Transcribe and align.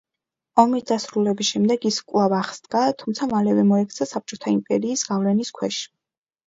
ომის 0.61 0.87
დასრულების 0.91 1.51
შემდეგ 1.55 1.85
ის 1.91 2.01
კვლავ 2.13 2.35
აღსდგა, 2.39 2.83
თუმცა 3.03 3.31
მალევე 3.37 3.67
მოექცა 3.75 4.13
საბჭოთა 4.17 4.59
იმპერიის 4.59 5.09
გავლენის 5.13 5.59
ქვეშ. 5.61 5.85